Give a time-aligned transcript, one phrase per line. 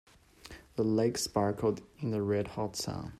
[0.77, 3.09] The lake sparkled in the red hot sun.